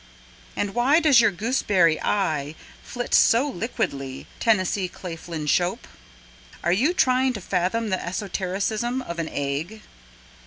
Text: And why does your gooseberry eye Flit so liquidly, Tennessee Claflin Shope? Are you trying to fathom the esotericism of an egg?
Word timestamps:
And 0.55 0.73
why 0.73 0.99
does 0.99 1.21
your 1.21 1.29
gooseberry 1.29 2.01
eye 2.01 2.55
Flit 2.81 3.13
so 3.13 3.47
liquidly, 3.47 4.25
Tennessee 4.39 4.87
Claflin 4.87 5.45
Shope? 5.45 5.87
Are 6.63 6.73
you 6.73 6.91
trying 6.91 7.33
to 7.33 7.39
fathom 7.39 7.89
the 7.89 8.03
esotericism 8.03 9.03
of 9.03 9.19
an 9.19 9.29
egg? 9.29 9.83